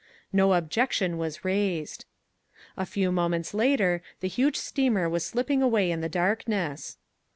No 0.33 0.53
objection 0.53 1.19
was 1.19 1.45
raised. 1.45 2.05
A 2.75 2.87
few 2.87 3.11
moments 3.11 3.53
later 3.53 4.01
the 4.19 4.27
huge 4.27 4.55
steamer 4.57 5.07
was 5.07 5.23
slipping 5.23 5.61
away 5.61 5.91
in 5.91 6.01
the 6.01 6.09
darkness. 6.09 6.97